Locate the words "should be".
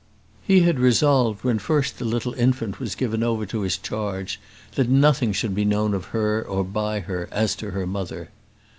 5.31-5.63